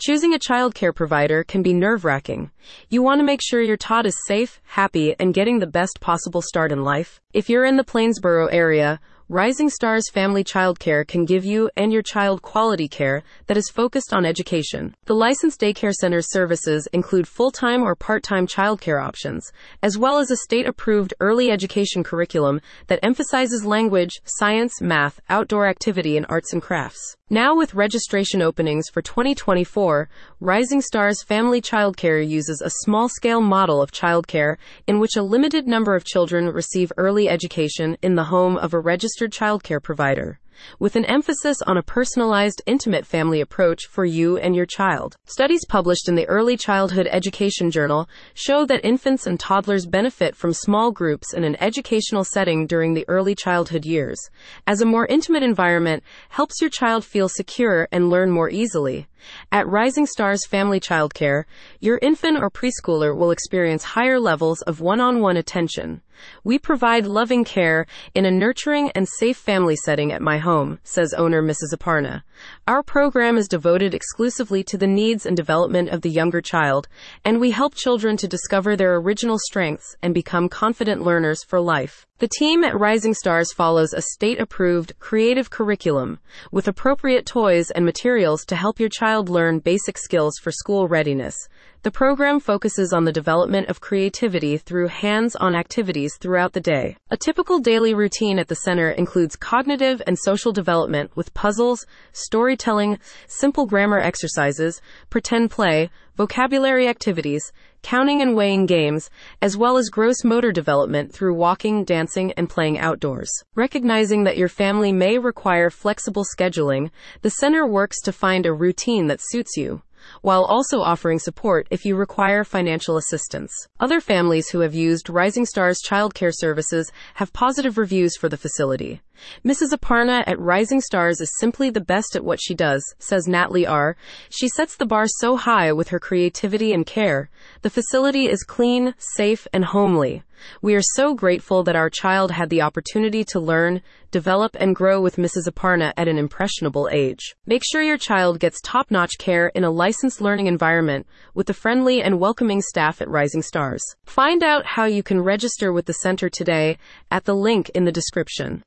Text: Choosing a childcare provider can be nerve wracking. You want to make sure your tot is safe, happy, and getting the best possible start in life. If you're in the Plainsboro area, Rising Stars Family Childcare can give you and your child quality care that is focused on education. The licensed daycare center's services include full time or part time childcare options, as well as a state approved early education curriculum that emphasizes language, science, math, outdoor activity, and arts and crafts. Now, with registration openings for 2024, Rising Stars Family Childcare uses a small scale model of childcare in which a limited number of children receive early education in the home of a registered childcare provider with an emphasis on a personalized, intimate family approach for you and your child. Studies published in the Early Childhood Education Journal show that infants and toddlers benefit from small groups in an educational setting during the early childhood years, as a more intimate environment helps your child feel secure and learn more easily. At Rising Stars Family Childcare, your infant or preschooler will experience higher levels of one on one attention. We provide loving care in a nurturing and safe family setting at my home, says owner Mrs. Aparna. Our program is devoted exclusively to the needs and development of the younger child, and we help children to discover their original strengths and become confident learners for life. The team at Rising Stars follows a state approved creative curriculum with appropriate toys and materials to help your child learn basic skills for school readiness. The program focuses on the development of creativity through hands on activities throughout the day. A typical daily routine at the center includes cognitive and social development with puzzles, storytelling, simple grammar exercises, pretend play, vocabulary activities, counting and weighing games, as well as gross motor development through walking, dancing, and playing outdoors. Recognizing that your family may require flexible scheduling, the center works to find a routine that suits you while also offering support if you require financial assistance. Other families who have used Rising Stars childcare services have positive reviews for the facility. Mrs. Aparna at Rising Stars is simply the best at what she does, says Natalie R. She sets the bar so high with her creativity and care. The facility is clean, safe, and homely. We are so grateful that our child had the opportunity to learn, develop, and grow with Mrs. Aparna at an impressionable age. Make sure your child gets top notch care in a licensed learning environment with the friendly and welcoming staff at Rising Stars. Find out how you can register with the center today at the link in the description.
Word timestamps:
Choosing 0.00 0.32
a 0.32 0.38
childcare 0.38 0.94
provider 0.94 1.42
can 1.42 1.60
be 1.60 1.74
nerve 1.74 2.04
wracking. 2.04 2.52
You 2.88 3.02
want 3.02 3.18
to 3.18 3.24
make 3.24 3.40
sure 3.42 3.60
your 3.60 3.76
tot 3.76 4.06
is 4.06 4.16
safe, 4.28 4.60
happy, 4.62 5.16
and 5.18 5.34
getting 5.34 5.58
the 5.58 5.66
best 5.66 5.98
possible 5.98 6.40
start 6.40 6.70
in 6.70 6.84
life. 6.84 7.20
If 7.32 7.50
you're 7.50 7.64
in 7.64 7.76
the 7.76 7.82
Plainsboro 7.82 8.48
area, 8.52 9.00
Rising 9.30 9.68
Stars 9.68 10.08
Family 10.08 10.42
Childcare 10.42 11.06
can 11.06 11.26
give 11.26 11.44
you 11.44 11.68
and 11.76 11.92
your 11.92 12.00
child 12.00 12.40
quality 12.40 12.88
care 12.88 13.22
that 13.46 13.58
is 13.58 13.68
focused 13.68 14.14
on 14.14 14.24
education. 14.24 14.94
The 15.04 15.14
licensed 15.14 15.60
daycare 15.60 15.92
center's 15.92 16.32
services 16.32 16.88
include 16.94 17.28
full 17.28 17.50
time 17.50 17.82
or 17.82 17.94
part 17.94 18.22
time 18.22 18.46
childcare 18.46 19.04
options, 19.04 19.52
as 19.82 19.98
well 19.98 20.16
as 20.18 20.30
a 20.30 20.36
state 20.38 20.66
approved 20.66 21.12
early 21.20 21.50
education 21.50 22.02
curriculum 22.02 22.62
that 22.86 23.00
emphasizes 23.02 23.66
language, 23.66 24.18
science, 24.24 24.80
math, 24.80 25.20
outdoor 25.28 25.66
activity, 25.66 26.16
and 26.16 26.24
arts 26.30 26.54
and 26.54 26.62
crafts. 26.62 27.18
Now, 27.30 27.54
with 27.54 27.74
registration 27.74 28.40
openings 28.40 28.88
for 28.88 29.02
2024, 29.02 30.08
Rising 30.40 30.80
Stars 30.80 31.22
Family 31.22 31.60
Childcare 31.60 32.26
uses 32.26 32.62
a 32.62 32.70
small 32.84 33.10
scale 33.10 33.42
model 33.42 33.82
of 33.82 33.92
childcare 33.92 34.56
in 34.86 34.98
which 34.98 35.14
a 35.14 35.22
limited 35.22 35.66
number 35.66 35.94
of 35.94 36.06
children 36.06 36.46
receive 36.46 36.90
early 36.96 37.28
education 37.28 37.98
in 38.00 38.14
the 38.14 38.24
home 38.24 38.56
of 38.56 38.72
a 38.72 38.80
registered 38.80 39.17
childcare 39.26 39.82
provider 39.82 40.38
with 40.78 40.96
an 40.96 41.04
emphasis 41.04 41.60
on 41.66 41.76
a 41.76 41.82
personalized, 41.82 42.62
intimate 42.66 43.06
family 43.06 43.40
approach 43.40 43.86
for 43.86 44.04
you 44.04 44.36
and 44.38 44.54
your 44.54 44.66
child. 44.66 45.16
Studies 45.24 45.64
published 45.68 46.08
in 46.08 46.14
the 46.14 46.26
Early 46.26 46.56
Childhood 46.56 47.08
Education 47.10 47.70
Journal 47.70 48.08
show 48.34 48.64
that 48.66 48.84
infants 48.84 49.26
and 49.26 49.38
toddlers 49.38 49.86
benefit 49.86 50.34
from 50.34 50.52
small 50.52 50.90
groups 50.90 51.32
in 51.32 51.44
an 51.44 51.56
educational 51.60 52.24
setting 52.24 52.66
during 52.66 52.94
the 52.94 53.08
early 53.08 53.34
childhood 53.34 53.84
years, 53.84 54.18
as 54.66 54.80
a 54.80 54.86
more 54.86 55.06
intimate 55.06 55.42
environment 55.42 56.02
helps 56.30 56.60
your 56.60 56.70
child 56.70 57.04
feel 57.04 57.28
secure 57.28 57.88
and 57.92 58.10
learn 58.10 58.30
more 58.30 58.50
easily. 58.50 59.06
At 59.50 59.66
Rising 59.66 60.06
Stars 60.06 60.46
Family 60.46 60.80
Childcare, 60.80 61.44
your 61.80 61.98
infant 62.00 62.38
or 62.40 62.50
preschooler 62.50 63.16
will 63.16 63.30
experience 63.30 63.82
higher 63.82 64.20
levels 64.20 64.62
of 64.62 64.80
one 64.80 65.00
on 65.00 65.20
one 65.20 65.36
attention. 65.36 66.02
We 66.42 66.58
provide 66.58 67.06
loving 67.06 67.44
care 67.44 67.86
in 68.14 68.24
a 68.24 68.30
nurturing 68.30 68.90
and 68.96 69.08
safe 69.08 69.36
family 69.36 69.76
setting 69.76 70.10
at 70.10 70.20
my 70.22 70.38
home, 70.38 70.80
says 70.82 71.14
owner 71.14 71.42
Mrs. 71.42 71.72
Aparna. 71.72 72.22
Our 72.66 72.82
program 72.82 73.38
is 73.38 73.46
devoted 73.46 73.94
exclusively 73.94 74.64
to 74.64 74.76
the 74.76 74.88
needs 74.88 75.24
and 75.24 75.36
development 75.36 75.90
of 75.90 76.02
the 76.02 76.10
younger 76.10 76.40
child, 76.40 76.88
and 77.24 77.38
we 77.38 77.52
help 77.52 77.74
children 77.74 78.16
to 78.16 78.26
discover 78.26 78.74
their 78.74 78.96
original 78.96 79.38
strengths 79.38 79.94
and 80.02 80.12
become 80.12 80.48
confident 80.48 81.04
learners 81.04 81.44
for 81.44 81.60
life. 81.60 82.07
The 82.20 82.26
team 82.26 82.64
at 82.64 82.76
Rising 82.76 83.14
Stars 83.14 83.52
follows 83.52 83.92
a 83.92 84.02
state 84.02 84.40
approved 84.40 84.98
creative 84.98 85.50
curriculum 85.50 86.18
with 86.50 86.66
appropriate 86.66 87.26
toys 87.26 87.70
and 87.70 87.84
materials 87.84 88.44
to 88.46 88.56
help 88.56 88.80
your 88.80 88.88
child 88.88 89.28
learn 89.28 89.60
basic 89.60 89.96
skills 89.96 90.36
for 90.42 90.50
school 90.50 90.88
readiness. 90.88 91.36
The 91.84 91.92
program 91.92 92.40
focuses 92.40 92.92
on 92.92 93.04
the 93.04 93.12
development 93.12 93.68
of 93.68 93.80
creativity 93.80 94.56
through 94.58 94.88
hands 94.88 95.36
on 95.36 95.54
activities 95.54 96.16
throughout 96.16 96.54
the 96.54 96.60
day. 96.60 96.96
A 97.08 97.16
typical 97.16 97.60
daily 97.60 97.94
routine 97.94 98.40
at 98.40 98.48
the 98.48 98.56
center 98.56 98.90
includes 98.90 99.36
cognitive 99.36 100.02
and 100.04 100.18
social 100.18 100.50
development 100.50 101.14
with 101.14 101.32
puzzles, 101.34 101.86
storytelling, 102.10 102.98
simple 103.28 103.64
grammar 103.64 104.00
exercises, 104.00 104.82
pretend 105.08 105.52
play, 105.52 105.88
vocabulary 106.16 106.88
activities, 106.88 107.52
counting 107.82 108.22
and 108.22 108.34
weighing 108.34 108.66
games, 108.66 109.10
as 109.40 109.56
well 109.56 109.76
as 109.76 109.88
gross 109.88 110.24
motor 110.24 110.52
development 110.52 111.12
through 111.12 111.34
walking, 111.34 111.84
dancing, 111.84 112.32
and 112.32 112.48
playing 112.48 112.78
outdoors. 112.78 113.30
Recognizing 113.54 114.24
that 114.24 114.36
your 114.36 114.48
family 114.48 114.92
may 114.92 115.18
require 115.18 115.70
flexible 115.70 116.24
scheduling, 116.24 116.90
the 117.22 117.30
center 117.30 117.66
works 117.66 118.00
to 118.02 118.12
find 118.12 118.46
a 118.46 118.52
routine 118.52 119.06
that 119.06 119.20
suits 119.22 119.56
you 119.56 119.82
while 120.22 120.44
also 120.44 120.80
offering 120.80 121.18
support 121.18 121.66
if 121.70 121.84
you 121.84 121.96
require 121.96 122.44
financial 122.44 122.96
assistance. 122.96 123.52
Other 123.80 124.00
families 124.00 124.48
who 124.48 124.60
have 124.60 124.74
used 124.74 125.10
Rising 125.10 125.46
Stars 125.46 125.80
childcare 125.86 126.32
services 126.34 126.90
have 127.14 127.32
positive 127.32 127.78
reviews 127.78 128.16
for 128.16 128.28
the 128.28 128.36
facility. 128.36 129.02
Mrs. 129.44 129.72
Aparna 129.72 130.24
at 130.26 130.38
Rising 130.38 130.80
Stars 130.80 131.20
is 131.20 131.30
simply 131.38 131.70
the 131.70 131.80
best 131.80 132.16
at 132.16 132.24
what 132.24 132.40
she 132.42 132.54
does, 132.54 132.82
says 132.98 133.26
Natalie 133.26 133.66
R. 133.66 133.96
She 134.30 134.48
sets 134.48 134.76
the 134.76 134.86
bar 134.86 135.06
so 135.06 135.36
high 135.36 135.72
with 135.72 135.88
her 135.88 135.98
creativity 135.98 136.72
and 136.72 136.86
care. 136.86 137.30
The 137.62 137.70
facility 137.70 138.28
is 138.28 138.42
clean, 138.42 138.94
safe, 138.98 139.46
and 139.52 139.64
homely. 139.64 140.22
We 140.62 140.74
are 140.74 140.82
so 140.94 141.14
grateful 141.14 141.64
that 141.64 141.76
our 141.76 141.90
child 141.90 142.30
had 142.30 142.48
the 142.48 142.62
opportunity 142.62 143.24
to 143.24 143.40
learn, 143.40 143.82
develop, 144.10 144.56
and 144.58 144.74
grow 144.74 145.00
with 145.00 145.16
Mrs. 145.16 145.48
Aparna 145.48 145.92
at 145.96 146.08
an 146.08 146.16
impressionable 146.16 146.88
age. 146.92 147.34
Make 147.46 147.62
sure 147.64 147.82
your 147.82 147.98
child 147.98 148.38
gets 148.40 148.60
top 148.60 148.90
notch 148.90 149.18
care 149.18 149.48
in 149.48 149.64
a 149.64 149.70
licensed 149.70 150.20
learning 150.20 150.46
environment 150.46 151.06
with 151.34 151.46
the 151.46 151.54
friendly 151.54 152.02
and 152.02 152.20
welcoming 152.20 152.60
staff 152.62 153.02
at 153.02 153.08
Rising 153.08 153.42
Stars. 153.42 153.82
Find 154.04 154.42
out 154.42 154.64
how 154.64 154.84
you 154.84 155.02
can 155.02 155.20
register 155.20 155.72
with 155.72 155.86
the 155.86 155.92
center 155.94 156.28
today 156.28 156.78
at 157.10 157.24
the 157.24 157.34
link 157.34 157.68
in 157.70 157.84
the 157.84 157.92
description. 157.92 158.56